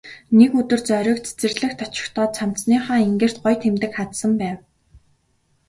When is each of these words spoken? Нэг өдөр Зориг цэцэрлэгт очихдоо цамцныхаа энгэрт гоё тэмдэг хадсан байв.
Нэг 0.37 0.51
өдөр 0.59 0.81
Зориг 0.87 1.19
цэцэрлэгт 1.27 1.79
очихдоо 1.87 2.27
цамцныхаа 2.35 2.97
энгэрт 3.07 3.37
гоё 3.43 3.55
тэмдэг 3.63 3.91
хадсан 3.95 4.31
байв. 4.41 4.57